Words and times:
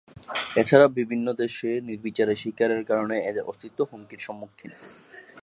এছাড়া 0.55 0.87
বিভিন্ন 0.97 1.27
দেশে 1.33 1.69
নির্বিচারে 1.81 2.33
শিকারের 2.35 2.81
কারণে 2.85 3.15
এদের 3.29 3.43
অস্তিত্ব 3.43 3.79
হুমকির 3.89 4.21
সম্মুখীন। 4.27 4.71